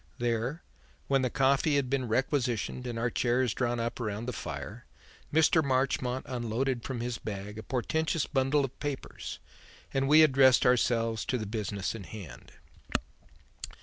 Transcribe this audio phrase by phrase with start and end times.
[0.17, 0.63] There,
[1.07, 4.87] when the coffee had been requisitioned and our chairs drawn up around the fire,
[5.31, 5.63] Mr.
[5.63, 9.37] Marchmont unloaded from his bag a portentous bundle of papers,
[9.93, 12.53] and we addressed ourselves to the business in hand.